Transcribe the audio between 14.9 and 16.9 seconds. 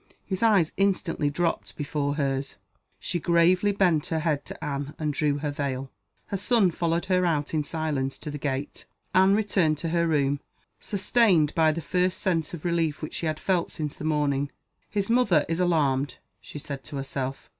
mother is alarmed," she said